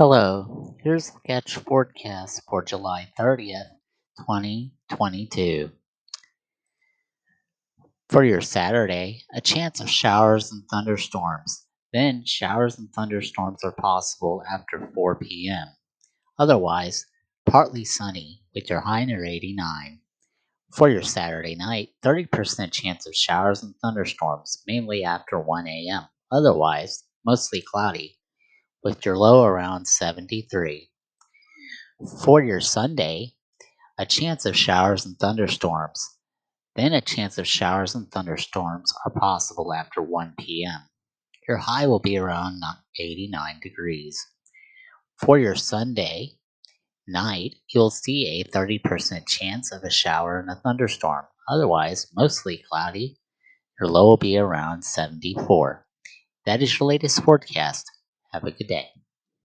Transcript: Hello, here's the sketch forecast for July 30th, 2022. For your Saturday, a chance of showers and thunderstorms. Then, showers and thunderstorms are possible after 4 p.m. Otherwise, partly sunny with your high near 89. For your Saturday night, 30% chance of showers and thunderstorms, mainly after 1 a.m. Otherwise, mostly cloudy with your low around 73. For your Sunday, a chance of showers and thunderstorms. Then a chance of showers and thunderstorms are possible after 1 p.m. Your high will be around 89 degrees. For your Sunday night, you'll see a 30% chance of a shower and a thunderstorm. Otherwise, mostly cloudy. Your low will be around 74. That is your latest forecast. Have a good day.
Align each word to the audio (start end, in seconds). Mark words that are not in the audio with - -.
Hello, 0.00 0.74
here's 0.82 1.10
the 1.10 1.18
sketch 1.18 1.56
forecast 1.56 2.40
for 2.48 2.64
July 2.64 3.12
30th, 3.18 3.68
2022. 4.20 5.70
For 8.08 8.24
your 8.24 8.40
Saturday, 8.40 9.24
a 9.34 9.42
chance 9.42 9.78
of 9.78 9.90
showers 9.90 10.52
and 10.52 10.62
thunderstorms. 10.70 11.66
Then, 11.92 12.24
showers 12.24 12.78
and 12.78 12.90
thunderstorms 12.94 13.62
are 13.62 13.72
possible 13.72 14.42
after 14.50 14.90
4 14.94 15.16
p.m. 15.16 15.66
Otherwise, 16.38 17.04
partly 17.44 17.84
sunny 17.84 18.40
with 18.54 18.70
your 18.70 18.80
high 18.80 19.04
near 19.04 19.26
89. 19.26 20.00
For 20.72 20.88
your 20.88 21.02
Saturday 21.02 21.56
night, 21.56 21.90
30% 22.02 22.72
chance 22.72 23.06
of 23.06 23.14
showers 23.14 23.62
and 23.62 23.74
thunderstorms, 23.82 24.62
mainly 24.66 25.04
after 25.04 25.38
1 25.38 25.66
a.m. 25.66 26.04
Otherwise, 26.32 27.04
mostly 27.22 27.60
cloudy 27.60 28.16
with 28.82 29.04
your 29.04 29.16
low 29.16 29.44
around 29.44 29.86
73. 29.86 30.90
For 32.24 32.42
your 32.42 32.60
Sunday, 32.60 33.34
a 33.98 34.06
chance 34.06 34.46
of 34.46 34.56
showers 34.56 35.04
and 35.04 35.18
thunderstorms. 35.18 36.02
Then 36.76 36.92
a 36.92 37.02
chance 37.02 37.36
of 37.36 37.46
showers 37.46 37.94
and 37.94 38.10
thunderstorms 38.10 38.92
are 39.04 39.10
possible 39.12 39.74
after 39.74 40.00
1 40.00 40.34
p.m. 40.38 40.88
Your 41.46 41.58
high 41.58 41.86
will 41.86 41.98
be 41.98 42.16
around 42.16 42.62
89 42.98 43.60
degrees. 43.60 44.18
For 45.18 45.38
your 45.38 45.54
Sunday 45.54 46.38
night, 47.06 47.56
you'll 47.74 47.90
see 47.90 48.40
a 48.40 48.48
30% 48.50 49.26
chance 49.26 49.72
of 49.72 49.82
a 49.82 49.90
shower 49.90 50.38
and 50.40 50.48
a 50.48 50.54
thunderstorm. 50.54 51.26
Otherwise, 51.48 52.06
mostly 52.16 52.64
cloudy. 52.70 53.18
Your 53.78 53.90
low 53.90 54.06
will 54.06 54.16
be 54.16 54.38
around 54.38 54.84
74. 54.84 55.86
That 56.46 56.62
is 56.62 56.78
your 56.78 56.88
latest 56.88 57.22
forecast. 57.22 57.90
Have 58.32 58.44
a 58.44 58.50
good 58.50 58.66
day. 58.66 58.90